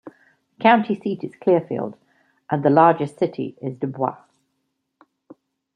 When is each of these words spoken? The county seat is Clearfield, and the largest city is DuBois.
The 0.57 0.63
county 0.63 0.99
seat 0.99 1.23
is 1.23 1.35
Clearfield, 1.35 1.95
and 2.49 2.63
the 2.65 2.71
largest 2.71 3.19
city 3.19 3.55
is 3.61 3.77
DuBois. 3.77 4.17